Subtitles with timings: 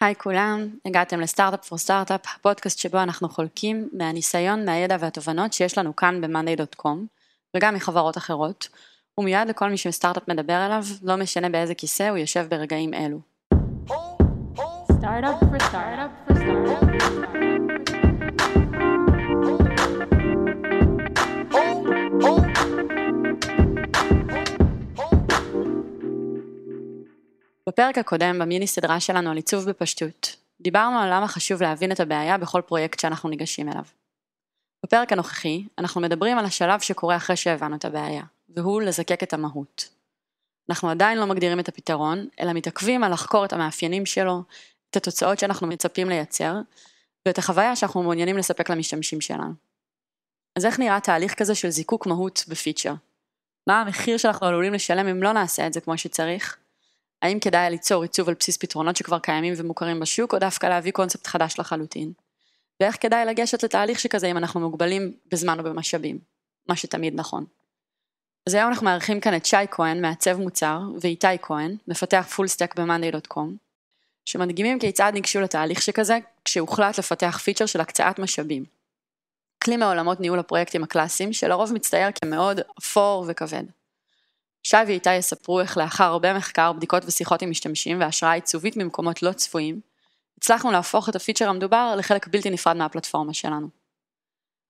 [0.00, 5.96] היי כולם, הגעתם לסטארט-אפ פור סטארט-אפ, הפודקאסט שבו אנחנו חולקים מהניסיון, מהידע והתובנות שיש לנו
[5.96, 6.96] כאן ב-monday.com
[7.56, 8.68] וגם מחברות אחרות.
[9.14, 13.18] הוא מיועד לכל מי שסטארט-אפ מדבר אליו, לא משנה באיזה כיסא הוא יושב ברגעים אלו.
[15.00, 18.15] Startup for startup for startup.
[27.68, 32.38] בפרק הקודם במיני סדרה שלנו על עיצוב בפשטות, דיברנו על למה חשוב להבין את הבעיה
[32.38, 33.84] בכל פרויקט שאנחנו ניגשים אליו.
[34.84, 39.88] בפרק הנוכחי, אנחנו מדברים על השלב שקורה אחרי שהבנו את הבעיה, והוא לזקק את המהות.
[40.70, 44.42] אנחנו עדיין לא מגדירים את הפתרון, אלא מתעכבים על לחקור את המאפיינים שלו,
[44.90, 46.54] את התוצאות שאנחנו מצפים לייצר,
[47.26, 49.52] ואת החוויה שאנחנו מעוניינים לספק למשתמשים שלנו.
[50.56, 52.94] אז איך נראה תהליך כזה של זיקוק מהות בפיצ'ר?
[53.68, 56.58] מה המחיר שאנחנו עלולים לשלם אם לא נעשה את זה כמו שצריך?
[57.26, 61.26] האם כדאי ליצור עיצוב על בסיס פתרונות שכבר קיימים ומוכרים בשוק, או דווקא להביא קונספט
[61.26, 62.12] חדש לחלוטין?
[62.80, 66.18] ואיך כדאי לגשת לתהליך שכזה אם אנחנו מוגבלים בזמן ובמשאבים,
[66.68, 67.44] מה שתמיד נכון.
[68.46, 72.78] אז היום אנחנו מארחים כאן את שי כהן, מעצב מוצר, ואיתי כהן, מפתח full stack
[72.78, 73.48] ב-monday.com,
[74.24, 78.64] שמדגימים כיצד ניגשו לתהליך שכזה, כשהוחלט לפתח feature של הקצאת משאבים.
[79.64, 83.64] כלי מעולמות ניהול הפרויקטים הקלאסיים, שלרוב מצטייר כמאוד אפור וכבד.
[84.66, 89.32] שי ואיתי יספרו איך לאחר הרבה מחקר, בדיקות ושיחות עם משתמשים והשראה עיצובית ממקומות לא
[89.32, 89.80] צפויים,
[90.38, 93.68] הצלחנו להפוך את הפיצ'ר המדובר לחלק בלתי נפרד מהפלטפורמה שלנו.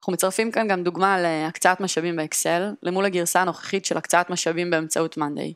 [0.01, 5.17] אנחנו מצרפים כאן גם דוגמה להקצאת משאבים באקסל, למול הגרסה הנוכחית של הקצאת משאבים באמצעות
[5.17, 5.55] מאנדיי.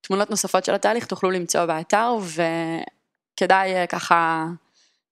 [0.00, 2.14] תמונות נוספות של התהליך תוכלו למצוא באתר
[3.34, 4.46] וכדאי אה, ככה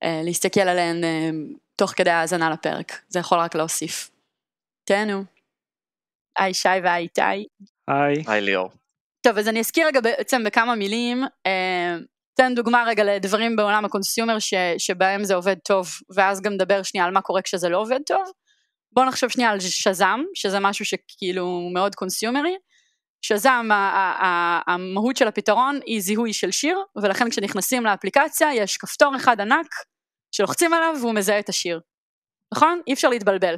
[0.03, 1.29] אה, להסתכל עליהן אה,
[1.75, 4.11] תוך כדי האזנה לפרק, זה יכול רק להוסיף.
[4.83, 5.34] תהנו.
[6.37, 7.21] היי שי והי איתי.
[7.87, 8.23] היי.
[8.27, 8.69] היי ליאור.
[9.27, 11.97] טוב, אז אני אזכיר רגע בעצם בכמה מילים, אה,
[12.37, 16.83] תן דוגמה רגע לדברים בעולם ה consumer ש, שבהם זה עובד טוב, ואז גם נדבר
[16.83, 18.23] שנייה על מה קורה כשזה לא עובד טוב.
[18.91, 22.55] בואו נחשוב שנייה על Shazam, שזה משהו שכאילו מאוד consumerי.
[23.21, 23.69] שזם,
[24.67, 29.67] המהות של הפתרון היא זיהוי של שיר, ולכן כשנכנסים לאפליקציה יש כפתור אחד ענק
[30.31, 31.79] שלוחצים עליו והוא מזהה את השיר.
[32.53, 32.81] נכון?
[32.87, 33.55] אי אפשר להתבלבל.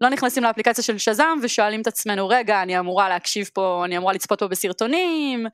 [0.00, 4.12] לא נכנסים לאפליקציה של Shazam ושואלים את עצמנו רגע אני אמורה להקשיב פה, אני אמורה
[4.12, 5.46] לצפות פה בסרטונים,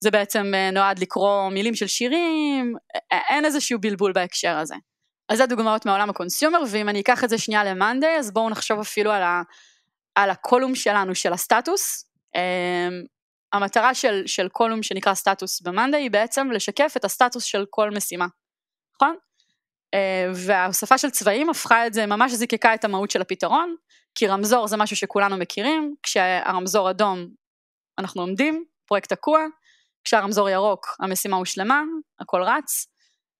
[0.00, 2.74] זה בעצם אה, נועד לקרוא מילים של שירים,
[3.30, 4.74] אין איזשהו בלבול בהקשר הזה.
[5.28, 8.30] אז זה דוגמאות מעולם ה consumer ואם אני אקח את זה שנייה ל monday אז
[8.30, 9.42] בואו נחשוב אפילו על, ה,
[10.14, 12.04] על ה column שלנו של הסטטוס.
[12.34, 13.04] אמ,
[13.52, 17.90] המטרה של, של column שנקרא סטטוס ב monday היא בעצם לשקף את הסטטוס של כל
[17.90, 18.26] משימה,
[18.94, 19.16] נכון?
[19.94, 23.76] אה, וההוספה של צבעים הפכה את זה, ממש זיקקה את המהות של הפתרון,
[24.14, 27.26] כי רמזור זה משהו שכולנו מכירים, כשהרמזור אדום
[27.98, 29.40] אנחנו עומדים, פרויקט תקוע,
[30.04, 31.82] כשהרמזור ירוק המשימה הושלמה,
[32.20, 32.86] הכל רץ,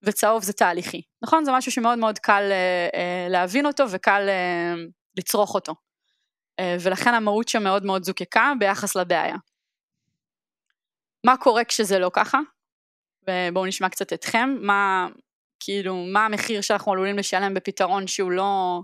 [0.02, 1.44] וצהוב זה תהליכי, נכון?
[1.44, 4.28] זה משהו שמאוד מאוד קל אה, אה, להבין אותו וקל
[5.18, 5.74] לצרוך אותו,
[6.80, 9.36] ולכן המהות שמאוד מאוד זוקקה ביחס לבעיה.
[11.26, 12.38] מה קורה כשזה לא ככה?
[13.28, 15.08] ובואו נשמע קצת אתכם, מה,
[15.60, 18.80] כאילו, מה המחיר שאנחנו עלולים לשלם בפתרון שהוא לא,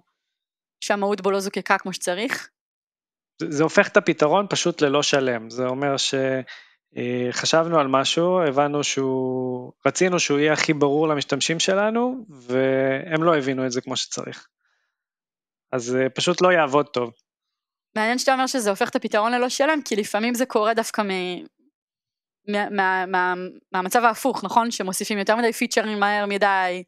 [0.80, 2.48] שהמהות בו לא זוקקה כמו שצריך?
[3.38, 9.72] זה, זה הופך את הפתרון פשוט ללא שלם, זה אומר שחשבנו על משהו, הבנו שהוא,
[9.86, 14.46] רצינו שהוא יהיה הכי ברור למשתמשים שלנו, והם לא הבינו את זה כמו שצריך.
[15.72, 17.12] אז זה פשוט לא יעבוד טוב.
[17.96, 21.02] מעניין שאתה אומר שזה הופך את הפתרון ללא שלם, כי לפעמים זה קורה דווקא.
[22.48, 23.34] מה, מה, מה,
[23.72, 24.70] מהמצב ההפוך, נכון?
[24.70, 26.82] שמוסיפים יותר מדי פיצ'רים מהר מדי.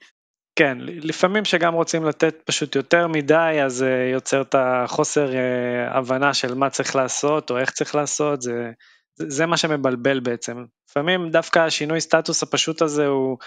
[0.59, 6.35] כן, לפעמים שגם רוצים לתת פשוט יותר מדי, אז זה יוצר את החוסר אה, הבנה
[6.35, 8.71] של מה צריך לעשות או איך צריך לעשות, זה,
[9.15, 10.65] זה מה שמבלבל בעצם.
[10.91, 13.39] לפעמים דווקא השינוי סטטוס הפשוט הזה הוא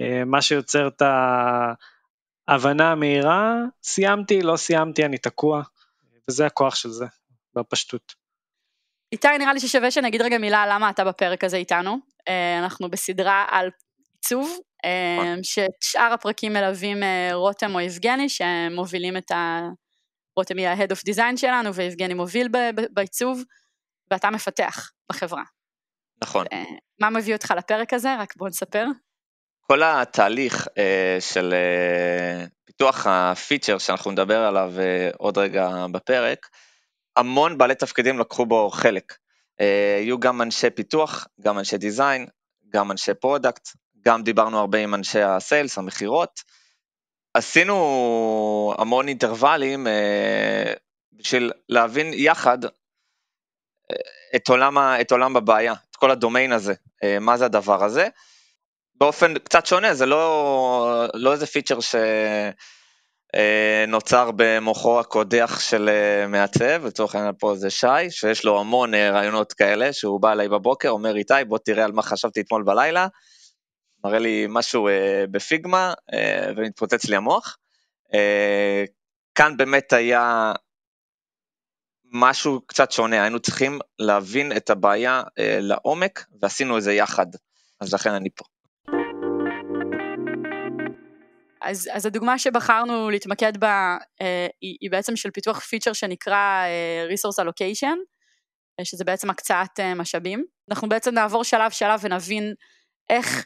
[0.00, 1.02] אה, מה שיוצר את
[2.48, 5.62] ההבנה המהירה, סיימתי, לא סיימתי, אני תקוע,
[6.28, 7.06] וזה הכוח של זה,
[7.54, 8.21] בפשטות.
[9.12, 13.46] איתי נראה לי ששווה שנגיד רגע מילה למה אתה בפרק הזה איתנו, אה, אנחנו בסדרה
[13.50, 13.70] על
[14.14, 15.42] עיצוב, אה, נכון.
[15.42, 19.60] שאת שאר הפרקים מלווים אה, רותם או יבגני שמובילים את ה...
[20.36, 22.48] רותם היא ה-Head of Design שלנו ויבגני מוביל
[22.90, 23.42] בעיצוב
[24.10, 25.42] ואתה מפתח בחברה.
[26.22, 26.46] נכון.
[27.00, 28.16] מה מביא אותך לפרק הזה?
[28.18, 28.86] רק בוא נספר.
[29.60, 30.68] כל התהליך
[31.20, 31.54] של
[32.64, 34.72] פיתוח ה feature שאנחנו נדבר עליו
[35.18, 36.46] עוד רגע בפרק,
[37.16, 39.16] המון בעלי תפקידים לקחו בו חלק.
[39.60, 42.26] אה, היו גם אנשי פיתוח, גם אנשי design,
[42.68, 43.68] גם אנשי product,
[44.00, 46.40] גם דיברנו הרבה עם אנשי ה sales, המכירות.
[47.34, 50.72] עשינו המון interviewים אה,
[51.12, 52.70] בשביל להבין יחד אה,
[54.36, 56.74] את עולם, את עולם הבעיה, את כל הדומיין הזה,
[57.20, 58.08] מה זה הדבר הזה.
[58.94, 61.78] באופן קצת שונה, זה לא, לא איזה פיצ'ר
[63.36, 65.90] שנוצר במוחו הקודח של
[66.28, 70.88] מעצב, לצורך העניין פה זה שי, שיש לו המון רעיונות כאלה, שהוא בא אליי בבוקר,
[70.88, 73.06] אומר איתי בוא תראה על מה חשבתי אתמול בלילה,
[74.04, 74.88] מראה לי משהו
[75.30, 75.94] בפיגמה
[76.56, 77.56] ומתפוצץ לי המוח.
[79.34, 80.52] כאן באמת היה
[82.12, 87.26] משהו קצת שונה, היינו צריכים להבין את הבעיה אה, לעומק ועשינו את זה יחד,
[87.80, 88.51] אז לכן אני פה.
[91.62, 97.06] אז, אז הדוגמה שבחרנו להתמקד בה אה, היא, היא בעצם של פיתוח פיצ'ר שנקרא אה,
[97.08, 97.96] Resource Allocation,
[98.80, 100.44] אה, שזה בעצם הקצאת אה, משאבים.
[100.70, 102.54] אנחנו בעצם נעבור שלב שלב ונבין
[103.10, 103.44] איך,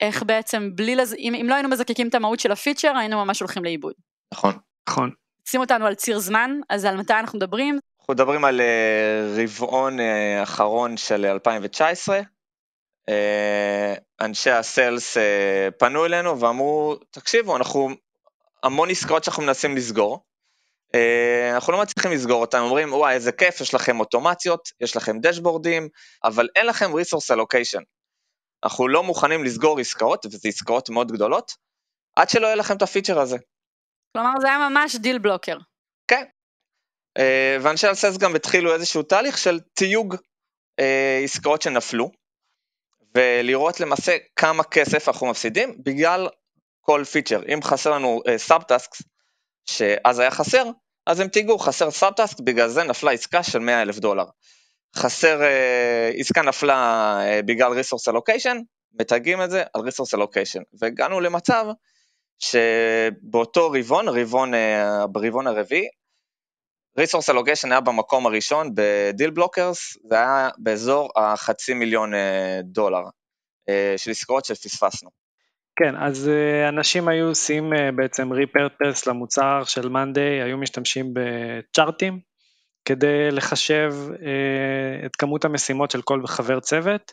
[0.00, 1.14] איך בעצם בלי לז...
[1.14, 3.94] אם, אם לא היינו מזקקים את המהות של הפיצ'ר היינו ממש הולכים לאיבוד.
[4.34, 4.54] נכון.
[4.88, 5.10] נכון.
[5.48, 7.78] שים אותנו על ציר זמן, אז על מתי אנחנו מדברים?
[8.00, 10.02] אנחנו מדברים על uh, רבעון uh,
[10.42, 12.20] אחרון של 2019.
[13.10, 15.20] אה, אנשי ה sales אה,
[15.78, 17.88] פנו אלינו ואמרו, תקשיבו, אנחנו,
[18.62, 20.24] המון עסקאות שאנחנו מנסים לסגור,
[20.96, 25.20] אה, אנחנו לא מצליחים לסגור אותן, אומרים, וואי, איזה כיף, יש לכם אוטומציות, יש לכם
[25.20, 25.88] דשבורדים,
[26.24, 27.82] אבל אין לכם resource allocation.
[28.64, 31.52] אנחנו לא מוכנים לסגור עסקאות, וזה עסקאות מאוד גדולות,
[32.16, 33.36] עד שלא יהיה לכם את הפיצ'ר הזה.
[34.12, 35.56] כלומר זה היה ממש deal blocker.
[36.08, 36.24] כן.
[37.18, 40.16] אה, ואנשי ה sales גם התחילו איזשהו תהליך של תיוג
[40.80, 42.10] אה, עסקאות שנפלו,
[43.16, 46.28] ולראות למעשה כמה כסף אנחנו מפסידים בגלל
[46.80, 47.42] כל פיצ'ר.
[47.54, 48.76] אם חסר לנו sub אה,
[49.66, 50.64] שאז היה חסר,
[51.06, 54.24] אז הם תייגו, חסר subtask, בגלל זה נפלה עסקה של 100 אלף דולר.
[54.96, 55.40] חסר,
[56.18, 58.56] עסקה נפלה בגלל resource allocation,
[59.00, 60.62] מתייגים את זה על resource allocation.
[60.80, 61.66] והגענו למצב
[62.38, 65.86] שבאותו רבעון, רבעון, אה, ברבעון הרביעי,
[66.98, 73.02] resource allocation היה במקום הראשון ב deal blockers, זה היה באזור החצי מיליון אה, דולר
[73.68, 75.10] אה, של עסקאות שפספסנו.
[75.78, 76.30] כן, אז
[76.68, 82.20] אנשים היו עושים בעצם repurpose למוצר של monday, היו משתמשים בצ'ארטים
[82.84, 83.94] כדי לחשב
[85.06, 87.12] את כמות המשימות של כל חבר צוות,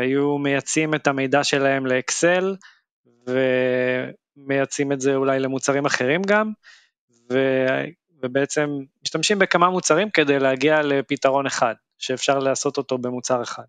[0.00, 2.56] היו מייצאים את המידע שלהם לאקסל,
[4.36, 6.52] ומייצאים את זה אולי למוצרים אחרים גם,
[7.32, 7.38] ו,
[8.22, 8.70] ובעצם
[9.02, 13.64] משתמשים בכמה מוצרים כדי להגיע לפתרון אחד, שאפשר לעשות אותו במוצר אחד.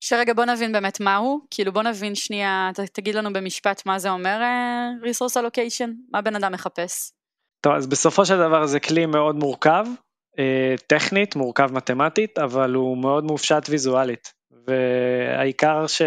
[0.00, 4.10] שרגע בוא נבין באמת מהו, כאילו בוא נבין שנייה, ת, תגיד לנו במשפט מה זה
[4.10, 7.12] אומר uh, resource allocation, מה בן אדם מחפש.
[7.60, 9.86] טוב, אז בסופו של דבר זה כלי מאוד מורכב,
[10.32, 10.40] uh,
[10.86, 14.32] טכנית, מורכב מתמטית, אבל הוא מאוד מופשט ויזואלית,
[14.66, 16.02] והעיקר ש...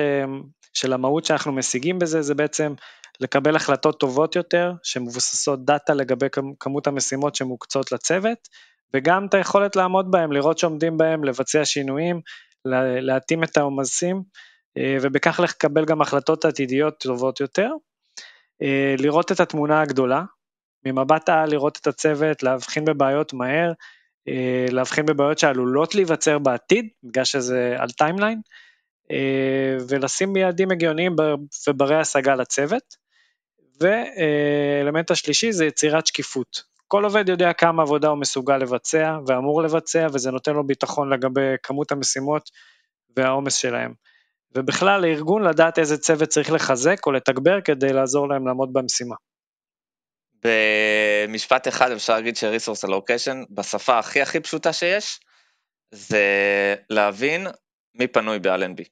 [0.74, 2.74] של המהות שאנחנו משיגים בזה זה בעצם
[3.19, 6.28] לקבל החלטות טובות יותר שמבוססות דאטה לגבי
[6.60, 8.38] כמות המשימות שמוקצות לצוות
[8.94, 12.22] וגם את היכולת לעמוד בהם, לראות שעומדים בהם, לבצע שינויים,
[13.02, 14.24] להתאים את העומסים
[14.78, 17.69] אה, ובכך לקבל גם החלטות עתידיות טובות יותר.
[18.62, 20.24] אה, לראות את התמונה הגדולה,
[20.86, 23.72] ממבט העל לראות את הצוות, להבחין בבעיות מהר,
[24.28, 28.42] אה, להבחין בבעיות שעלולות להיווצר בעתיד, בגלל שזה על timeline,
[29.90, 31.16] ולשים יעדים הגיוניים
[31.68, 32.84] וברי השגה לצוות.
[33.81, 36.63] ואלמנט השלישי זה יצירת שקיפות.
[36.88, 41.56] כל עובד יודע כמה עבודה הוא מסוגל לבצע ואמור לבצע וזה נותן לו ביטחון לגבי
[41.63, 42.50] כמות המשימות
[43.18, 43.94] והעומס שלהם.
[44.56, 49.15] ובכלל לארגון לדעת איזה צוות צריך לחזק או לתגבר כדי לעזור להם לעמוד במשימה.
[50.44, 55.20] במשפט אחד אפשר להגיד ש-resource allocation בשפה הכי הכי פשוטה שיש
[55.91, 56.25] זה
[56.89, 57.48] להבין
[57.96, 58.84] מי פנוי באלנבי.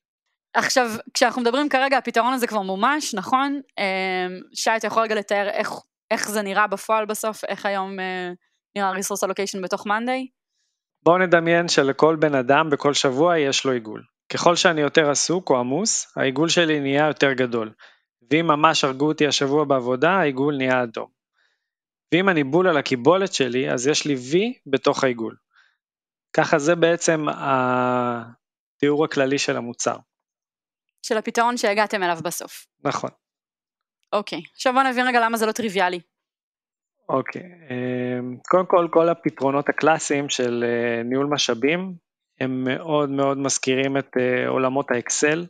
[0.54, 3.62] עכשיו, כשאנחנו מדברים כרגע, הפתרון הזה כבר מומש, נכון?
[3.80, 5.72] אמ, שי, אתה יכול רגע לתאר איך,
[6.12, 8.32] איך זה נראה בפועל בסוף, איך היום אה,
[8.76, 10.28] נראה resource allocation בתוך מאנדיי?
[11.04, 14.04] בואו נדמיין שלכל בן אדם בכל שבוע יש לו עיגול.
[14.34, 17.72] ככל שאני יותר עסוק או עמוס, העיגול שלי נהיה יותר גדול.
[18.32, 21.08] ואם ממש הרגו אותי השבוע בעבודה, העיגול נהיה אדום.
[22.14, 24.38] ואם אני בול על הקיבולת שלי, אז יש לי V
[24.72, 25.36] בתוך העיגול.
[26.34, 29.96] ככה זה בעצם התיאור הכללי של המוצר.
[31.02, 32.66] של הפתרון שהגעתם אליו בסוף.
[32.84, 33.10] נכון.
[34.14, 36.00] אוקיי, עכשיו בוא נבין רגע למה זה לא טריוויאלי.
[37.10, 41.94] אוקיי, אמ, קודם כל כל הפתרונות הקלאסיים של אה, ניהול משאבים
[42.40, 45.46] הם מאוד מאוד מזכירים את אה, עולמות האקסל,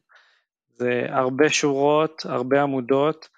[0.76, 3.30] זה הרבה שורות, הרבה עמודות,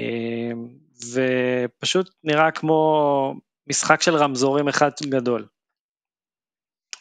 [0.00, 0.68] אמ,
[1.14, 3.34] ופשוט נראה כמו
[3.66, 5.46] משחק של רמזורים אחד גדול.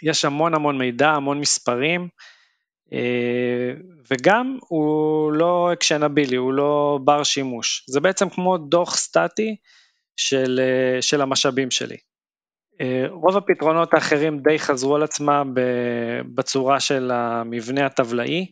[0.02, 2.08] יש המון המון מידע, המון מספרים,
[4.12, 7.86] וגם הוא לא אקשנבילי, הוא לא בר שימוש.
[7.88, 9.56] זה בעצם כמו דוח סטטי
[10.16, 11.98] של, אה, של המשאבים שלי.
[12.82, 15.54] אה, רוב הפתרונות האחרים די חזרו על עצמם
[16.36, 18.52] בצורה של המבנה הטבלאי,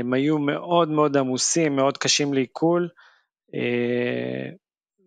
[0.00, 2.88] הם היו מאוד מאוד עמוסים, מאוד קשים לעיכול,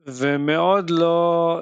[0.08, 1.60] ומאוד לא,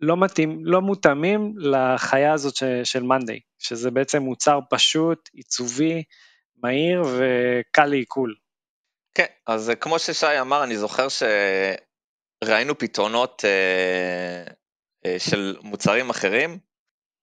[0.00, 2.54] לא מתאים, לא מותאמים לחיה הזאת
[2.84, 6.02] של מאנדיי, שזה בעצם מוצר פשוט, עיצובי,
[6.62, 8.34] מהיר וקל לעיכול.
[9.14, 11.06] כן, אז כמו ששי אמר, אני זוכר
[12.44, 14.44] שראינו פתרונות אה,
[15.06, 16.58] אה, של מוצרים אחרים,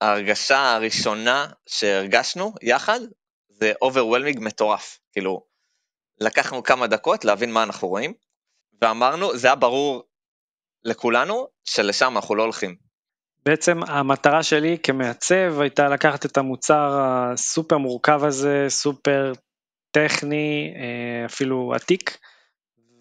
[0.02, 3.00] ההרגשה הראשונה שהרגשנו יחד
[3.50, 5.46] זה overwhelming מטורף, כאילו,
[6.20, 8.14] לקחנו כמה דקות להבין מה אנחנו רואים,
[8.82, 10.04] ואמרנו, זה היה ברור
[10.84, 12.87] לכולנו שלשם אנחנו לא הולכים.
[13.48, 19.34] בעצם המטרה שלי כמעצב הייתה לקחת את המוצר הסופר מורכב הזה, סופר
[19.92, 22.18] טכני, אה, אפילו עתיק,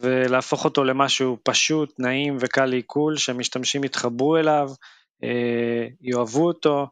[0.00, 4.70] ולהפוך אותו למשהו פשוט, נעים וקל לעיכול, שמשתמשים יתחברו אליו,
[5.24, 6.86] אה, יאהבו אותו,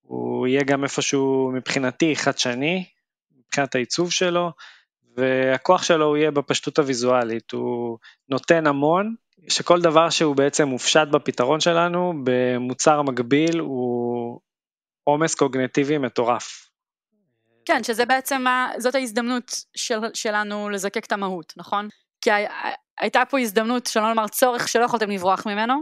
[0.00, 2.84] הוא יהיה גם איפשהו מבחינתי חדשני,
[3.38, 4.50] מבחינת העיצוב שלו,
[5.16, 7.98] והכוח שלו הוא יהיה בפשטות הוויזואלית, הוא
[8.28, 9.14] נותן המון,
[9.48, 14.40] שכל דבר שהוא בעצם מופשט בפתרון שלנו, במוצר מקביל הוא
[15.04, 16.68] עומס קוגנטיבי מטורף.
[17.64, 18.44] כן, שזה בעצם,
[18.78, 21.88] זאת ההזדמנות של, שלנו לזקק את המהות, נכון?
[22.20, 22.30] כי
[23.00, 25.74] הייתה פה הזדמנות, שלא לומר צורך שלא יכולתם לברוח ממנו.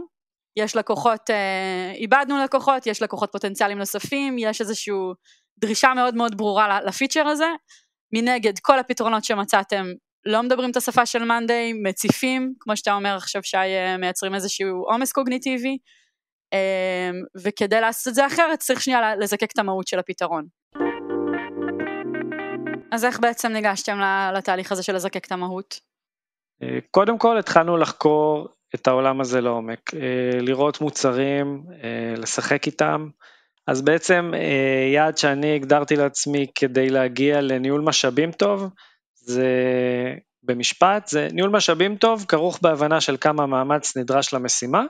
[0.57, 4.93] יש לקוחות, אה, איבדנו לקוחות, יש לקוחות פוטנציאליים נוספים, יש איזושהי
[5.57, 7.47] דרישה מאוד מאוד ברורה לפיצ'ר הזה.
[8.13, 9.85] מנגד, כל הפתרונות שמצאתם
[10.27, 14.83] לא מדברים את השפה של מאנדיי, מציפים, כמו שאתה אומר עכשיו שי, אה, מייצרים איזשהו
[14.87, 15.77] עומס קוגניטיבי,
[16.53, 17.09] אה,
[17.43, 20.45] וכדי לעשות את זה אחרת צריך שנייה לזקק את המהות של הפתרון.
[22.91, 23.99] אז איך בעצם ניגשתם
[24.33, 25.79] לתהליך הזה של לזקק את המהות?
[26.63, 29.91] אה, קודם כל התחלנו לחקור את העולם הזה לעומק,
[30.41, 31.63] לראות מוצרים,
[32.17, 33.09] לשחק איתם,
[33.67, 34.31] אז בעצם
[34.93, 38.69] יעד שאני הגדרתי לעצמי כדי להגיע לניהול משאבים טוב,
[39.27, 39.47] זה
[40.43, 44.83] במשפט, זה ניהול משאבים טוב כרוך בהבנה של כמה מאמץ נדרש למשימה,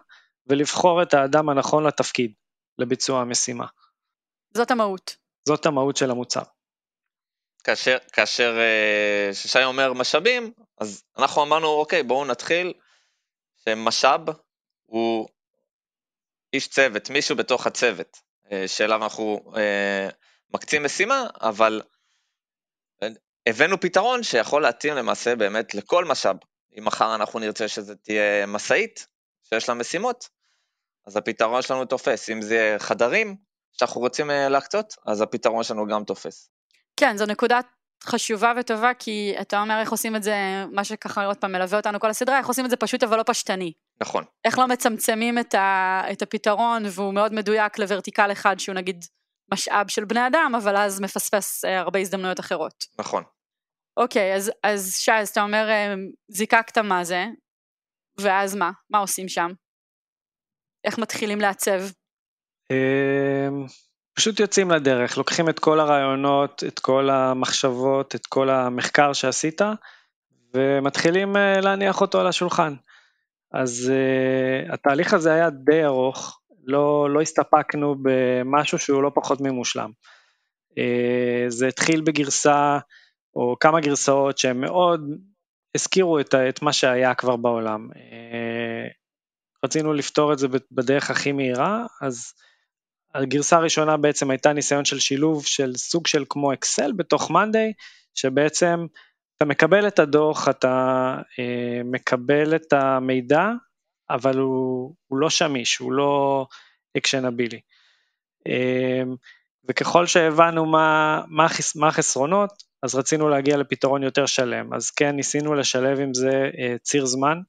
[0.48, 2.34] ולבחור את האדם הנכון לתפקיד,
[2.78, 3.66] לביצוע המשימה.
[4.54, 5.16] זאת המהות.
[5.48, 6.44] זאת המהות של המוצר.
[7.64, 12.74] כאשר, כאשר אה, ששי אומר משאבים, אז אנחנו אמרנו, אוקיי, בואו נתחיל
[13.66, 14.22] שמשאב
[14.86, 15.28] הוא
[16.54, 18.18] איש צוות, מישהו בתוך הצוות,
[18.52, 20.10] אה, שאליו אנחנו אה,
[20.54, 21.82] מקצים משימה, אבל
[23.50, 26.36] הבאנו פתרון שיכול להתאים למעשה באמת לכל משאב.
[26.78, 29.08] אם מחר אנחנו נרצה שזה תהיה משאית
[29.44, 30.30] שיש לה משימות,
[31.08, 32.30] אז הפתרון שלנו תופס.
[32.30, 33.36] אם זה חדרים
[33.72, 36.50] שאנחנו רוצים אה, להקצות, אז הפתרון שלנו גם תופס.
[36.98, 37.60] כן, זו נקודה
[38.04, 40.36] חשובה וטובה, כי אתה אומר איך עושים את זה,
[40.72, 43.24] מה שככה עוד פעם מלווה אותנו כל הסדרה, איך עושים את זה פשוט אבל לא
[43.24, 43.74] פשטני.
[44.02, 44.24] נכון.
[44.46, 49.06] איך לא מצמצמים את, ה, את הפתרון, והוא מאוד מדויק לוורטיקל אחד, שהוא נגיד
[49.54, 52.86] משאב של בני אדם, אבל אז מפספס אה, הרבה הזדמנויות אחרות.
[53.00, 53.24] נכון.
[53.98, 55.94] אוקיי, אז, אז שי, אז אתה אומר, אה,
[56.28, 57.26] זיקקת מה זה,
[58.20, 58.72] ואז מה?
[58.90, 59.52] מה עושים שם?
[60.84, 61.82] איך מתחילים לעצב?
[62.72, 63.66] אמ,
[64.14, 69.62] פשוט יוצאים לדרך, לוקחים את כל הרעיונות, את כל המחשבות, את כל המחקר שעשית,
[70.54, 72.74] ומתחילים אה, להניח אותו על השולחן.
[73.52, 79.92] אז uh, התהליך הזה היה די ארוך, לא, לא הסתפקנו במשהו שהוא לא פחות ממושלם.
[80.72, 82.78] Uh, זה התחיל בגרסה
[83.38, 85.02] או כמה גרסאות שהן מאוד
[85.76, 87.90] הזכירו את, את מה שהיה כבר בעולם.
[87.96, 88.88] אה,
[89.64, 92.34] רצינו לפתור את זה בדרך הכי מהירה, אז
[93.16, 97.74] הגרסה הראשונה בעצם הייתה ניסיון של שילוב של סוג של כמו אקסל בתוך מאנדיי,
[98.16, 98.86] שבעצם
[99.38, 103.50] אתה מקבל את הדוח, אתה אה, מקבל את המידע,
[104.10, 106.46] אבל הוא, הוא לא שמיש, הוא לא
[106.98, 107.60] אקשנבילי.
[108.48, 109.04] אה,
[109.70, 115.54] וככל שהבנו מה, מה, מה החסרונות, אז רצינו להגיע לפתרון יותר שלם, אז כן ניסינו
[115.54, 117.40] לשלב עם זה אה, ציר זמן,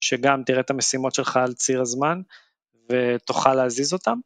[0.00, 2.20] שגם תראה את המשימות שלך על ציר הזמן
[2.90, 4.18] ותוכל להזיז אותם.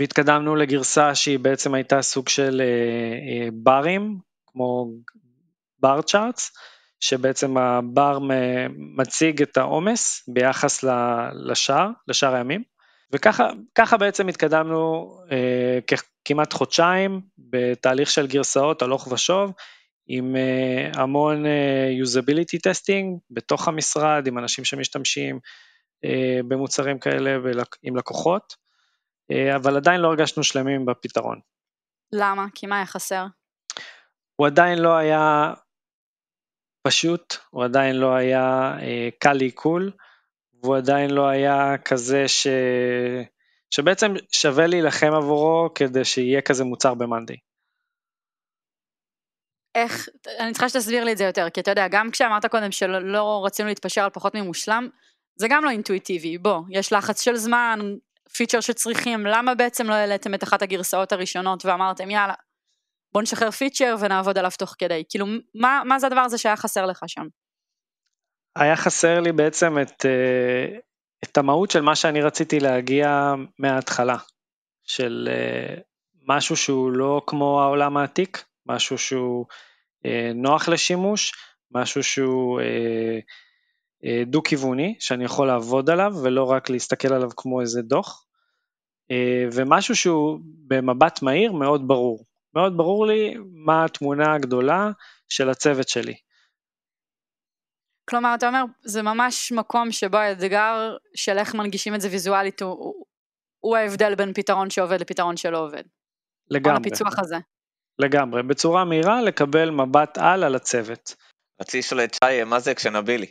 [0.00, 4.90] והתקדמנו לגרסה שהיא בעצם הייתה סוג של אה, אה, ברים, כמו
[5.80, 6.50] בר צ'ארטס,
[7.00, 8.18] שבעצם הבר
[8.98, 10.84] מציג את העומס ביחס
[11.32, 12.62] לשער, לשער הימים,
[13.12, 15.10] וככה בעצם התקדמנו
[16.28, 19.52] כמעט חודשיים בתהליך של גרסאות הלוך ושוב,
[20.06, 21.44] עם אה, המון
[21.98, 25.38] usability אה, testing בתוך המשרד, עם אנשים שמשתמשים
[26.06, 26.08] אה,
[26.48, 27.38] במוצרים כאלה
[27.82, 28.66] עם לקוחות,
[29.56, 31.40] אבל עדיין לא הרגשנו שלמים בפתרון.
[32.12, 32.46] למה?
[32.54, 33.26] כי מה היה חסר?
[34.36, 35.52] הוא עדיין לא היה
[36.82, 38.76] פשוט, הוא עדיין לא היה
[39.18, 39.92] קל לעיכול,
[40.62, 42.46] והוא עדיין לא היה כזה ש...
[43.76, 47.36] שבעצם שווה להילחם עבורו כדי שיהיה כזה מוצר במאנדי.
[49.74, 52.98] איך, אני צריכה שתסביר לי את זה יותר, כי אתה יודע, גם כשאמרת קודם שלא
[53.12, 54.88] לא רצינו להתפשר על פחות ממושלם,
[55.38, 57.78] זה גם לא אינטואיטיבי, בוא, יש לחץ של זמן,
[58.36, 62.34] פיצ'ר שצריכים, למה בעצם לא העליתם את אחת הגרסאות הראשונות ואמרתם יאללה,
[63.12, 66.86] בוא נשחרר פיצ'ר ונעבוד עליו תוך כדי, כאילו מה, מה זה הדבר הזה שהיה חסר
[66.86, 67.26] לך שם?
[68.56, 70.78] היה חסר לי בעצם את, אה,
[71.24, 74.16] את המהות של מה שאני רציתי להגיע מההתחלה,
[74.84, 75.74] של אה,
[76.28, 79.46] משהו שהוא לא כמו העולם העתיק, משהו שהוא
[80.06, 81.32] אה, נוח לשימוש,
[81.72, 82.60] משהו שהוא
[84.26, 88.24] דו-כיווני, שאני יכול לעבוד עליו ולא רק להסתכל עליו כמו איזה דוח,
[89.52, 92.24] ומשהו שהוא במבט מהיר מאוד ברור.
[92.54, 94.90] מאוד ברור לי מה התמונה הגדולה
[95.28, 96.14] של הצוות שלי.
[98.10, 103.04] כלומר, אתה אומר, זה ממש מקום שבו האתגר של איך מנגישים את זה ויזואלית הוא,
[103.60, 105.82] הוא ההבדל בין פתרון שעובד לפתרון שלא עובד.
[106.50, 106.76] לגמרי.
[106.76, 107.36] הפיצוח הזה.
[107.98, 111.14] לגמרי, בצורה מהירה לקבל מבט על על הצוות.
[111.60, 113.30] רציתי לשאול את שי, מה זה אקשנבילי?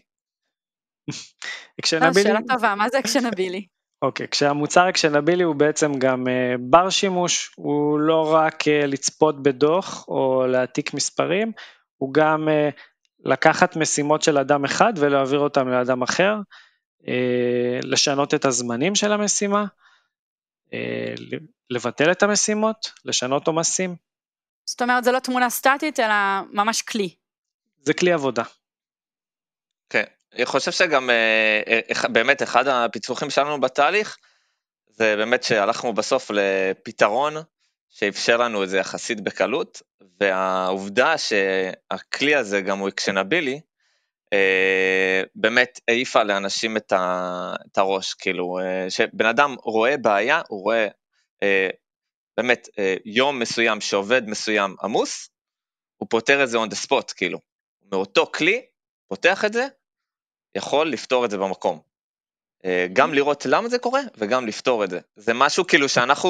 [1.80, 2.24] אקשנבילי...
[2.28, 3.68] שאלה טובה, מה זה אקשנבילי?
[4.06, 9.44] אוקיי, okay, כשהמוצר אקשנבילי הוא בעצם גם uh, בר שימוש, הוא לא רק uh, לצפות
[9.44, 11.52] בדוח או להעתיק מספרים,
[11.98, 12.82] הוא גם uh,
[13.26, 16.36] לקחת משימות של אדם אחד ולהעביר אותם לאדם אחר,
[17.02, 17.06] uh,
[17.84, 19.66] לשנות את הזמנים של המשימה,
[20.66, 20.72] uh,
[21.70, 23.96] לבטל את המשימות, לשנות עומסים.
[24.66, 26.16] זאת אומרת, זה לא תמונה סטטית, אלא
[26.52, 27.16] ממש כלי.
[27.82, 28.44] זה כלי עבודה.
[29.90, 30.04] כן.
[30.36, 34.18] אני חושב שגם אה, אה, באמת אחד הפיצוחים שלנו בתהליך,
[34.88, 37.34] זה באמת שהלכנו בסוף לפתרון
[37.90, 39.82] שאפשר לנו את זה יחסית בקלות,
[40.20, 43.62] והעובדה שהכלי הזה גם הוא אקשנבילי,
[44.34, 46.94] אה, באמת העיפה לאנשים את,
[47.78, 50.88] הראש, כאילו, שבן אדם רואה בעיה, הוא רואה
[52.38, 52.68] באמת
[53.06, 55.30] יום מסוים שעובד מסוים עמוס,
[55.98, 57.40] הוא פותר את זה on the spot, כאילו,
[57.92, 58.66] מאותו כלי,
[59.08, 59.68] פותח את זה,
[60.56, 61.95] יכול לפתור את זה במקום.
[62.66, 65.00] אה, גם לראות למה זה קורה וגם לפתור את זה.
[65.16, 66.30] זה משהו כאילו שאנחנו,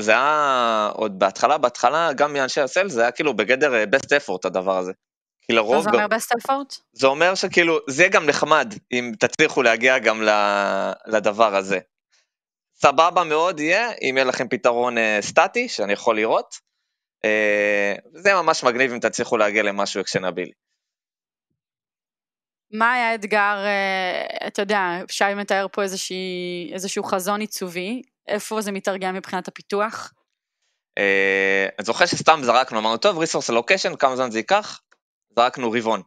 [0.00, 4.40] זה היה עוד בהתחלה, בהתחלה גם מאנשי הסל זה היה כאילו בגדר אה, best effort
[4.44, 4.92] הדבר הזה.
[5.42, 5.76] כי לרוב...
[5.76, 6.80] מה זה אומר best effort?
[6.92, 10.22] זה אומר שכאילו זה גם נחמד אם תצליחו להגיע גם
[11.06, 11.78] לדבר הזה.
[12.76, 16.70] סבבה מאוד יהיה אם יהיה לכם פתרון אה, סטטי שאני יכול לראות.
[18.14, 20.52] זה ממש מגניב אם תצליחו להגיע למשהו אקשנבילי.
[22.70, 28.72] מה היה האתגר, אה, אתה יודע, שי מתאר פה איזושהי, איזשהו חזון עיצובי, איפה זה
[28.72, 30.12] מתרגם מבחינת הפיתוח?
[30.98, 34.80] אה, אני זוכר שסתם זרקנו, אמרנו, טוב, ריסורס לוקיישן, כמה זמן זה ייקח?
[35.36, 36.02] זרקנו רבעון.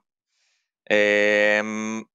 [0.91, 1.61] אה,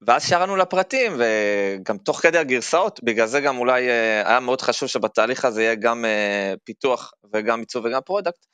[0.07, 3.83] ואז ירדנו לפרטים, וגם תוך כדי הגרסאות, בגלל זה גם אולי
[4.25, 6.05] היה מאוד חשוב שבתהליך הזה יהיה גם
[6.65, 8.47] פיתוח וגם עיצוב וגם product.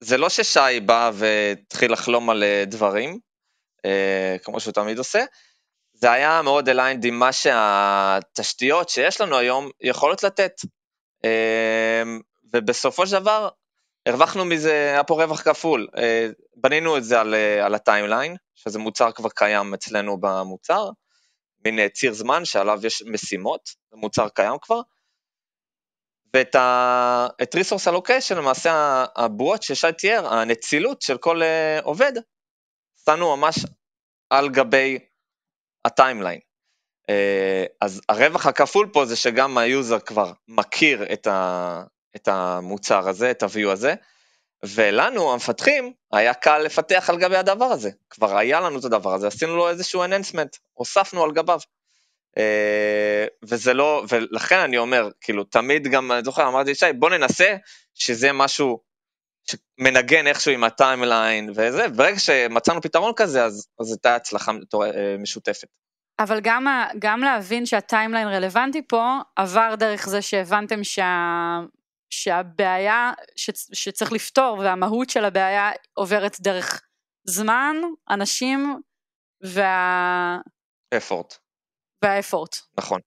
[0.00, 3.18] זה לא ששי בא והתחיל לחלום על דברים,
[4.42, 5.24] כמו שהוא תמיד עושה.
[6.00, 10.52] זה היה מאוד aligned עם מה שהתשתיות שיש לנו היום יכולות לתת.
[11.24, 12.02] אה,
[12.52, 13.48] ובסופו של דבר,
[14.06, 15.88] הרווחנו מזה, היה פה רווח כפול.
[15.98, 20.90] אה, בנינו את זה על, על ה timeline, שזה מוצר כבר קיים אצלנו במוצר,
[21.64, 23.60] מין ציר זמן שעליו יש משימות,
[23.90, 24.80] זה מוצר קיים כבר.
[26.34, 31.40] ואת ה, את resource allocation, למעשה הבועות ששי תיאר, הנצילות של כל
[31.82, 32.12] עובד,
[33.08, 33.54] שמנו ממש
[34.30, 34.98] על גבי
[35.84, 36.40] ה timeline.
[37.10, 41.82] אה, אז הרווח הכפול פה זה שגם ה user כבר מכיר את, ה,
[42.16, 43.94] את המוצר הזה, את ה-view הזה,
[44.62, 47.90] ולנו, המפתחים, היה קל לפתח על גבי הדבר הזה.
[48.10, 51.60] כבר היה לנו את הדבר הזה, עשינו לו איזשהו enhancement, הוספנו על גביו.
[52.38, 57.56] אה, וזה לא, ולכן אני אומר, כאילו, תמיד גם, אני זוכר, אמרתי לשי, בוא ננסה
[57.94, 58.87] שזה משהו
[59.46, 65.16] שמנגן איכשהו עם ה timeline וזה, ברגע שמצאנו פתרון כזה, אז, אז הייתה הצלחה אה,
[65.18, 65.68] משותפת.
[66.18, 66.66] אבל גם,
[66.98, 71.60] גם להבין שה timeline רלוונטי פה, עבר דרך זה שהבנתם שה,
[72.10, 76.82] שהבעיה ש, שצריך לפתור והמהות של הבעיה עוברת דרך
[77.24, 77.76] זמן,
[78.10, 78.80] אנשים
[79.42, 80.38] וה...
[80.96, 81.34] אפורט.
[82.04, 82.56] והאפורט.
[82.78, 83.00] נכון.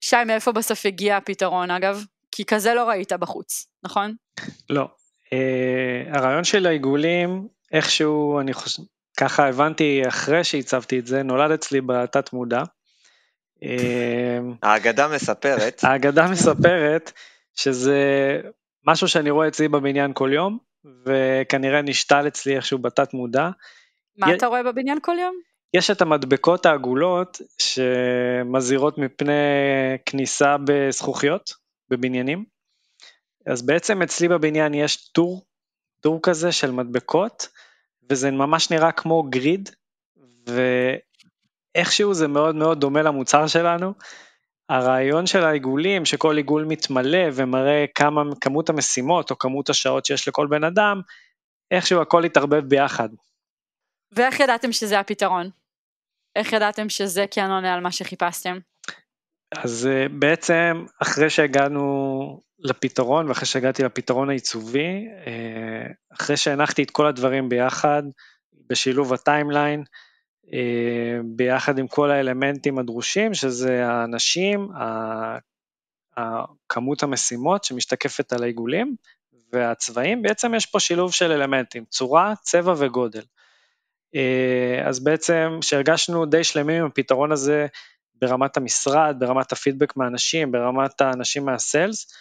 [0.00, 2.04] שי, מאיפה בסוף הגיע הפתרון אגב?
[2.30, 4.14] כי כזה לא ראית בחוץ, נכון?
[4.70, 4.88] לא,
[6.08, 8.82] הרעיון של העיגולים, איכשהו, אני חושב,
[9.16, 12.62] ככה הבנתי אחרי שהצבתי את זה, נולד אצלי בתת מודע.
[13.54, 13.66] Uh,
[14.62, 15.84] האגדה מספרת.
[15.84, 17.12] האגדה מספרת
[17.54, 18.00] שזה
[18.86, 20.58] משהו שאני רואה אצלי בבניין כל יום,
[21.06, 23.50] וכנראה נשתל אצלי איכשהו בתת מודע.
[24.16, 24.36] מה י...
[24.36, 25.34] אתה רואה בבניין כל יום?
[25.74, 29.32] יש את המדבקות העגולות שמזהירות מפני
[30.06, 31.52] כניסה בזכוכיות
[31.88, 32.44] בבניינים.
[33.46, 35.44] אז בעצם אצלי בבניין יש טור,
[36.00, 37.48] טור כזה של מדבקות,
[38.10, 39.70] וזה ממש נראה כמו גריד,
[41.76, 43.92] ואיכשהו זה מאוד מאוד דומה למוצר שלנו.
[44.68, 50.46] הרעיון של העיגולים, שכל עיגול מתמלא ומראה כמה, כמות המשימות או כמות השעות שיש לכל
[50.46, 51.00] בן אדם,
[51.70, 53.08] איכשהו הכל התערבב ביחד.
[54.12, 55.50] ואיך ידעתם שזה הפתרון?
[56.36, 58.58] איך ידעתם שזה כן עונה על מה שחיפשתם?
[59.56, 67.06] אז אה, בעצם אחרי שהגענו לפתרון ואחרי שהגעתי לפתרון העיצובי, אה, אחרי שהנחתי את כל
[67.06, 68.02] הדברים ביחד,
[68.70, 69.84] בשילוב הטיימליין,
[70.52, 74.68] אה, ביחד עם כל האלמנטים הדרושים, שזה האנשים,
[76.68, 78.96] כמות המשימות שמשתקפת על העיגולים
[79.52, 83.22] והצבעים, בעצם יש פה שילוב של אלמנטים, צורה, צבע וגודל.
[84.84, 87.66] אז בעצם שהרגשנו די שלמים עם הפתרון הזה
[88.14, 92.18] ברמת המשרד, ברמת הפידבק מהאנשים, ברמת האנשים מהסיילס, אה,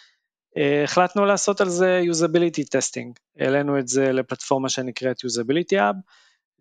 [0.84, 5.96] החלטנו לעשות על זה usability testing, העלינו את זה לפלטפורמה שנקראת usability hub,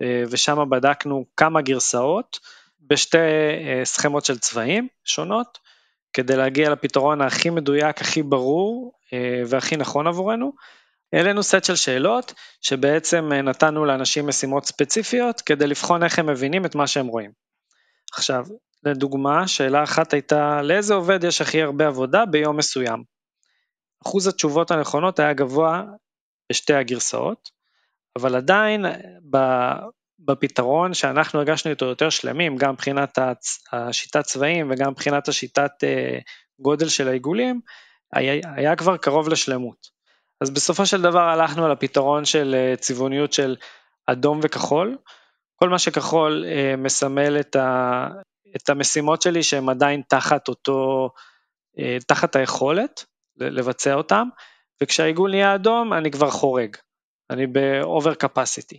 [0.02, 2.38] אה, ושם בדקנו כמה גרסאות
[2.80, 5.58] בשתי אה, סכמות של צבעים שונות,
[6.12, 8.92] כדי להגיע לפתרון הכי מדויק, הכי ברור
[9.46, 10.52] והכי נכון עבורנו.
[11.12, 16.74] העלינו סט של שאלות שבעצם נתנו לאנשים משימות ספציפיות כדי לבחון איך הם מבינים את
[16.74, 17.30] מה שהם רואים.
[18.12, 18.44] עכשיו,
[18.84, 23.11] לדוגמה, שאלה אחת הייתה, לאיזה עובד יש הכי הרבה עבודה ביום מסוים?
[24.06, 25.82] אחוז התשובות הנכונות היה גבוה
[26.52, 27.50] בשתי הגרסאות,
[28.18, 28.86] אבל עדיין
[30.18, 33.18] בפתרון שאנחנו הרגשנו איתו יותר שלמים, גם מבחינת
[33.72, 36.18] השיטת צבעים וגם מבחינת השיטת אה,
[36.60, 37.60] גודל של העיגולים,
[38.12, 39.86] היה, היה כבר קרוב לשלמות.
[40.40, 43.56] אז בסופו של דבר הלכנו על הפתרון של אה, צבעוניות של
[44.06, 44.98] אדום וכחול,
[45.56, 48.08] כל מה שכחול אה, מסמל את, ה,
[48.56, 51.10] את המשימות שלי שהן עדיין תחת אותו,
[52.06, 53.04] תחת היכולת
[53.50, 54.28] לבצע אותם,
[54.82, 56.76] וכשהעיגול נהיה אדום אני כבר חורג,
[57.30, 58.78] אני ב-over capacity.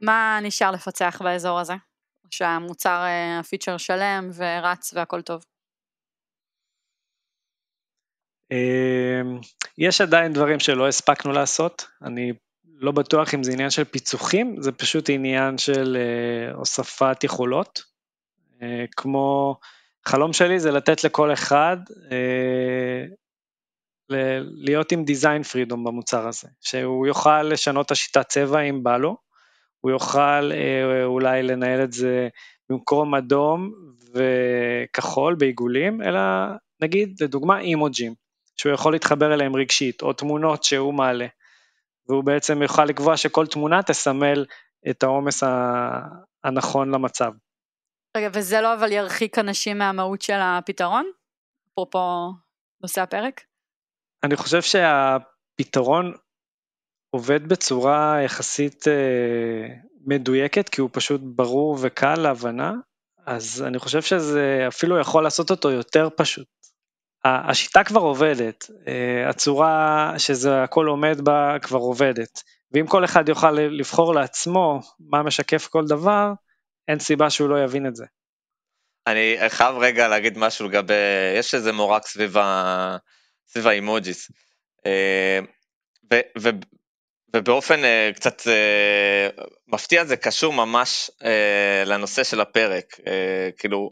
[0.00, 1.74] מה נשאר לפצח באזור הזה?
[2.30, 5.44] שהמוצר, אה, הפיצ'ר שלם ורץ והכל טוב?
[9.78, 12.32] יש עדיין דברים שלא הספקנו לעשות, אני
[12.64, 17.89] לא בטוח אם זה עניין של פיצוחים, זה פשוט עניין של אה, הוספת יכולות.
[18.62, 19.56] אה, כמו,
[20.06, 21.76] חלום שלי זה לתת לכל אחד
[22.12, 23.06] אה,
[24.42, 29.16] להיות עם דיזיין פרידום במוצר הזה, שהוא יוכל לשנות את השיטת צבע אם בא לו,
[29.80, 32.28] הוא יוכל אה, אולי לנהל את זה
[32.70, 33.72] במקום אדום
[34.14, 36.20] וכחול בעיגולים, אלא
[36.82, 38.14] נגיד לדוגמה אימוג'ים,
[38.56, 41.26] שהוא יכול להתחבר אליהם רגשית, או תמונות שהוא מעלה.
[42.08, 44.44] והוא בעצם יוכל לקבוע שכל תמונה תסמל
[44.90, 45.42] את העומס
[46.44, 47.32] הנכון למצב.
[48.16, 51.10] רגע, וזה לא אבל ירחיק אנשים מהמהות של הפתרון?
[51.72, 52.32] אפרופו
[52.82, 53.40] נושא הפרק?
[54.24, 56.14] אני חושב שהפתרון
[57.10, 59.66] עובד בצורה יחסית אה,
[60.06, 62.72] מדויקת, כי הוא פשוט ברור וקל להבנה,
[63.26, 66.46] אז אני חושב שזה אפילו יכול לעשות אותו יותר פשוט.
[67.24, 72.42] השיטה כבר עובדת, אה, הצורה שזה הכל עומד בה כבר עובדת,
[72.72, 76.32] ואם כל אחד יוכל לבחור לעצמו מה משקף כל דבר,
[76.88, 78.04] אין סיבה שהוא לא יבין את זה.
[79.06, 80.94] אני חייב רגע להגיד משהו לגבי,
[81.38, 82.96] יש איזה מורק סביב, ה,
[83.48, 84.30] סביב האימוג'יס,
[84.86, 85.38] אה,
[86.12, 86.48] ו, ו,
[87.36, 88.42] ובאופן אה, קצת
[89.68, 91.10] מפתיע זה קשור ממש
[91.86, 92.96] לנושא של הפרק,
[93.58, 93.90] כאילו,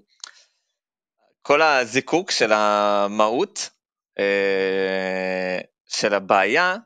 [1.48, 3.70] כל הזיקוק של המהות
[4.18, 6.77] אה, של הבעיה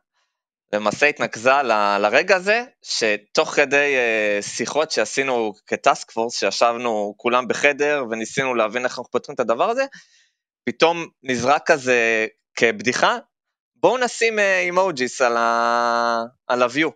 [0.73, 7.49] למעשה התנקזה ל, לרגע הזה, שתוך כדי אה, שיחות שעשינו כ task force, שישבנו כולם
[7.49, 9.85] בחדר וניסינו להבין איך אנחנו פותרים את הדבר הזה,
[10.65, 13.19] פתאום נזרק כזה כבדיחה,
[13.77, 15.27] בואו נשים emojis אה,
[16.47, 16.91] על, ה-view.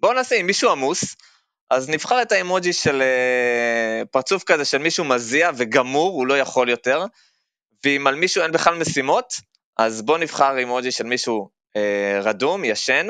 [0.00, 1.16] בואו נשים, מישהו עמוס,
[1.70, 3.02] אז נבחר את האימוג'י של
[4.10, 7.04] פרצוף כזה של מישהו מזיע וגמור, הוא לא יכול יותר,
[7.84, 9.34] ואם על מישהו אין בכלל משימות,
[9.78, 11.48] אז בוא נבחר אימוג'י של מישהו
[12.22, 13.06] רדום, ישן,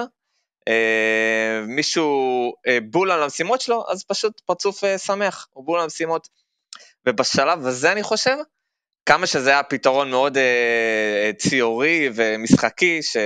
[0.68, 6.28] uh, מישהו uh, בול על המשימות שלו, אז פשוט פרצוף שמח, הוא בול על המשימות.
[7.06, 8.36] ובשלב הזה אני חושב,
[9.06, 10.38] כמה שזה היה פתרון מאוד
[11.38, 13.16] ציורי ומשחקי, ש...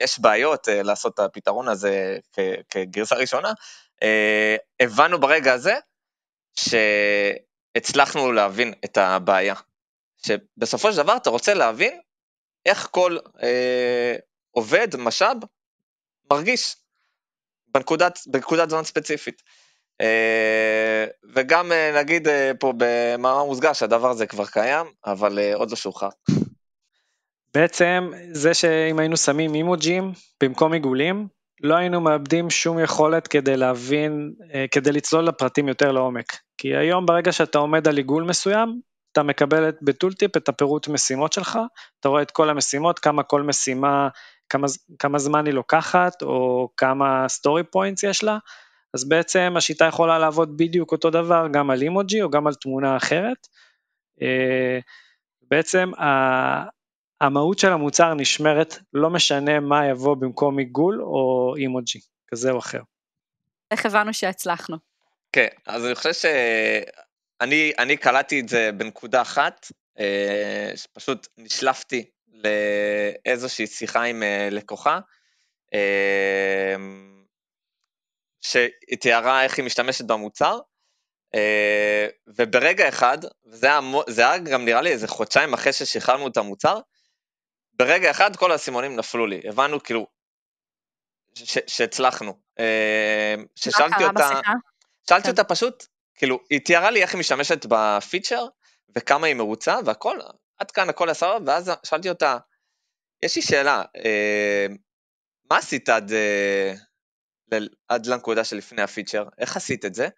[0.00, 2.18] יש בעיות uh, לעשות את הפתרון הזה
[2.70, 3.52] כגרסה ראשונה,
[4.04, 4.04] uh,
[4.80, 5.74] הבנו ברגע הזה
[6.54, 9.54] שהצלחנו להבין את הבעיה.
[10.26, 12.00] שבסופו של דבר אתה רוצה להבין
[12.66, 13.40] איך כל uh,
[14.50, 15.36] עובד, משאב,
[16.32, 16.76] מרגיש
[17.68, 19.42] בנקודת, בנקודת זמן ספציפית.
[21.34, 26.08] וגם נגיד פה במאמר מוסגר שהדבר הזה כבר קיים, אבל עוד לא שוחרר.
[27.54, 31.28] בעצם זה שאם היינו שמים אימוג'ים במקום עיגולים,
[31.62, 36.36] לא היינו מאבדים שום יכולת כדי להבין, אה, כדי לצלול לפרטים יותר לעומק.
[36.58, 38.80] כי היום ברגע שאתה עומד על עיגול מסוים,
[39.12, 41.58] אתה מקבל ב tooltip את הפירוט משימות שלך,
[42.00, 44.08] אתה רואה את כל המשימות, כמה כל משימה,
[44.48, 44.66] כמה,
[44.98, 48.38] כמה זמן היא לוקחת, או כמה story points יש לה,
[48.94, 52.96] אז בעצם השיטה יכולה לעבוד בדיוק אותו דבר גם על אימוג'י או גם על תמונה
[52.96, 53.48] אחרת.
[54.22, 54.78] אה,
[55.42, 55.90] בעצם
[57.20, 62.80] המהות של המוצר נשמרת, לא משנה מה יבוא במקום עיגול או אימוג'י, כזה או אחר.
[63.70, 64.76] איך הבנו שהצלחנו?
[65.32, 66.12] כן, אז אני חושב
[67.42, 69.66] שאני אני קלטתי את זה בנקודה אחת,
[69.98, 74.98] אה, שפשוט נשלפתי לאיזושהי שיחה עם אה, לקוחה,
[75.74, 76.74] אה,
[78.40, 80.58] שהיא תיארה איך היא משתמשת במוצר,
[82.26, 83.80] וברגע אחד, וזה היה,
[84.16, 86.80] היה גם נראה לי איזה חודשיים אחרי ששחררנו את המוצר,
[87.72, 90.06] ברגע אחד כל האסימונים נפלו לי, הבנו כאילו
[91.66, 92.38] שהצלחנו.
[93.54, 94.30] ששאלתי אותה,
[95.08, 95.30] שאלתי כן.
[95.30, 98.46] אותה פשוט, כאילו, היא תיארה לי איך היא משתמשת בפיצ'ר,
[98.96, 100.18] וכמה היא מרוצה, והכל,
[100.58, 102.38] עד כאן הכל היה סבבה, ואז שאלתי אותה,
[103.22, 104.66] יש לי שאלה, אה,
[105.50, 106.74] מה עשית עד, אה,
[107.88, 109.24] עד לנקודה שלפני הפיצ'ר?
[109.38, 110.08] איך עשית את זה?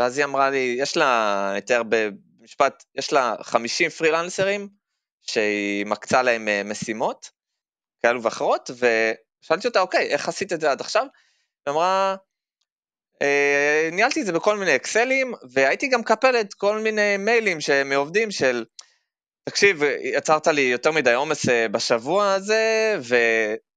[0.00, 4.68] ואז היא אמרה לי, יש לה, נתאר במשפט, יש לה 50 פרילנסרים,
[5.22, 7.30] שהיא מקצה להם אה, משימות
[8.02, 11.06] כאלו ואחרות, ושאלתי אותה, אוקיי, איך עשית את זה עד עכשיו?
[11.66, 12.16] היא אמרה,
[13.92, 18.64] ניהלתי את זה בכל מיני אקסלים, והייתי גם מקפלת כל מיני מיילים מעובדים של,
[19.48, 22.96] תקשיב, יצרת לי יותר מדי עומס אה, בשבוע הזה,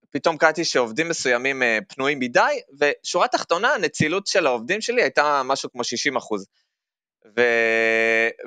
[0.09, 5.83] ופתאום קראתי שעובדים מסוימים פנויים מדי, ושורה תחתונה, הנצילות של העובדים שלי הייתה משהו כמו
[5.83, 6.45] 60 אחוז.
[7.37, 7.41] ו...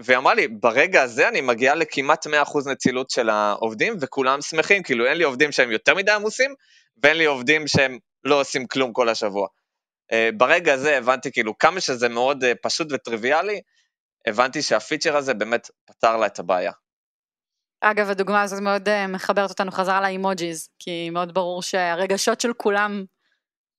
[0.05, 2.31] והיא אמרה לי, ברגע הזה אני מגיעה לכמעט 100%
[2.67, 6.55] נצילות של העובדים, וכולם שמחים, כאילו אין לי עובדים שהם יותר מדי עמוסים,
[7.03, 9.49] ואין לי עובדים שהם לא עושים כלום כל השבוע.
[10.13, 13.61] Uh, ברגע הזה הבנתי כאילו כמה שזה מאוד uh, פשוט וטריוויאלי,
[14.27, 16.73] הבנתי שהפיצ'ר הזה באמת פתר לה את הבעיה.
[17.81, 23.05] אגב, הדוגמה הזאת מאוד uh, מחברת אותנו חזרה לאימוג'יז, כי מאוד ברור שהרגשות של כולם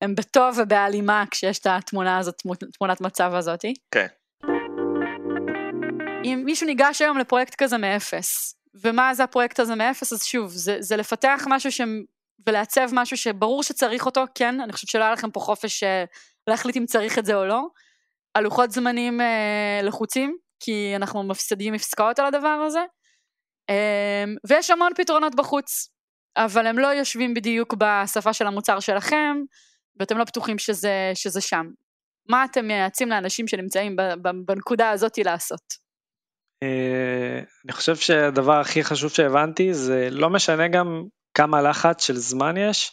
[0.02, 2.36] הם בטוב ובהלימה כשיש את התמונה הזאת,
[2.78, 3.74] תמונת מצב הזאתי.
[3.92, 4.06] כן.
[4.06, 4.24] Okay.
[6.26, 10.78] אם מישהו ניגש היום לפרויקט כזה מאפס, ומה זה הפרויקט הזה מאפס, אז שוב, זה,
[10.80, 11.86] זה לפתח משהו.
[12.48, 16.04] ולעצב משהו שברור שצריך אותו, כן, אני חושבת שלא היה לכם פה חופש אה,
[16.48, 17.68] להחליט אם צריך את זה או לא.
[18.36, 22.84] הלוחות זמנים אה, לחוצים, כי אנחנו מפסדים עסקאות על הדבר הזה,
[23.70, 25.90] אה, ויש המון פתרונות בחוץ,
[26.38, 29.36] אבל הם לא יושבים בדיוק בשפה של המוצר שלכם,
[30.00, 31.66] ואתם לא בטוחים שזה, שזה שם.
[32.30, 33.96] מה אתם מייעצים לאנשים שנמצאים
[34.46, 35.84] בנקודה הזאתי לעשות?
[36.64, 42.58] אה, אני חושב שהדבר הכי חשוב שהבנתי זה לא משנה גם כמה לחץ של זמן
[42.58, 42.92] יש,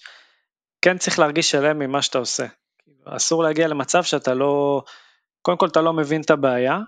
[0.83, 2.47] כן צריך להרגיש שלם ממה שאתה עושה.
[3.05, 4.83] אסור להגיע למצב שאתה לא,
[5.43, 6.79] קודם כל אתה לא מבין את הבעיה,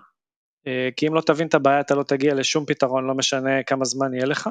[0.67, 3.85] אה, כי אם לא תבין את הבעיה אתה לא תגיע לשום פתרון, לא משנה כמה
[3.85, 4.49] זמן יהיה לך.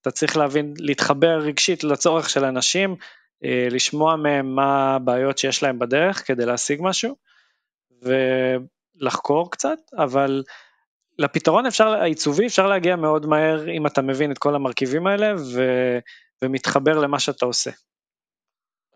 [0.00, 2.96] אתה צריך להבין, להתחבר רגשית לצורך של אנשים,
[3.44, 7.16] אה, לשמוע מהם מה הבעיות שיש להם בדרך כדי להשיג משהו,
[8.02, 10.42] ולחקור קצת, אבל
[11.18, 15.62] לפתרון אפשר, העיצובי אפשר להגיע מאוד מהר אם אתה מבין את כל המרכיבים האלה ו,
[16.42, 17.70] ומתחבר למה שאתה עושה.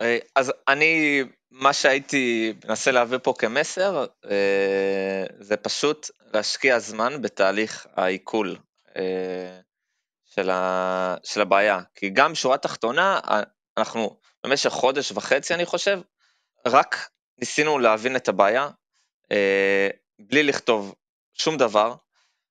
[0.01, 7.87] אה, אז אני, מה שהייתי מנסה להעביר פה כמסר, אה, זה פשוט להשקיע זמן בתהליך
[7.97, 8.57] העיכול
[8.97, 9.61] אה,
[10.25, 11.81] של, ה, של הבעיה.
[11.95, 13.21] כי גם שורה תחתונה,
[13.77, 16.01] אנחנו במשך חודש וחצי, אני חושב,
[16.67, 18.69] רק ניסינו להבין את הבעיה,
[20.19, 20.95] בלי לכתוב
[21.35, 21.95] שום דבר,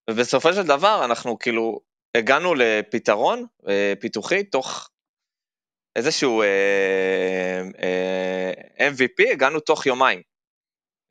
[0.10, 1.80] ובסופו של דבר אנחנו כאילו
[2.18, 4.90] הגענו לפתרון אה, פיתוחי תוך
[5.96, 10.22] איזשהו אה, אה, MVP, הגענו תוך יומיים.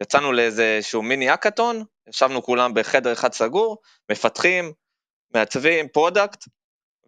[0.03, 3.79] יצאנו לאיזשהו מיני האקתון, ישבנו כולם בחדר אחד סגור,
[4.11, 4.73] מפתחים,
[5.35, 6.45] מעצבים, product,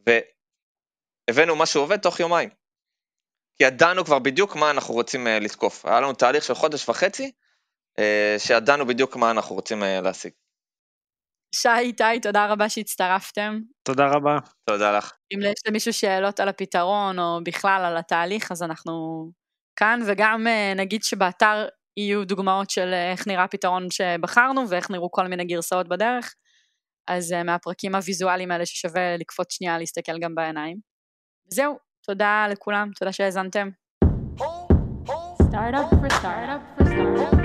[0.07, 2.48] והבאנו משהו שעובד תוך יומיים.
[3.57, 5.87] כי ידענו כבר בדיוק מה אנחנו רוצים לתקוף.
[5.87, 7.33] היה לנו תהליך של חודש וחצי,
[8.38, 10.33] שידענו בדיוק מה אנחנו רוצים להשיג.
[11.54, 13.58] שי, איתי, תודה רבה שהצטרפתם.
[13.82, 14.38] תודה רבה.
[14.70, 15.12] תודה לך.
[15.34, 18.92] אם יש למישהו שאלות על הפתרון או בכלל על התהליך, אז אנחנו
[19.76, 25.10] כאן, וגם אה, נגיד שבאתר יהיו דוגמאות של אה, איך נראה הפתרון שבחרנו ואיך נראו
[25.10, 26.34] כל מיני גרסאות בדרך.
[27.08, 30.76] אז אה, מהפרקים הוויזואליים האלה ששווה לקפוץ שנייה להסתכל גם בעיניים.
[31.52, 33.68] זהו, תודה לכולם, תודה שהאזנתם.
[35.50, 37.39] Startup for startup for startup.